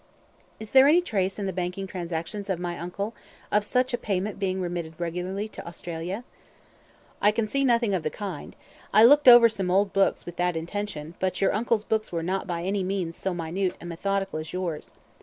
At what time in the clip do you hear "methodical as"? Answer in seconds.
13.89-14.53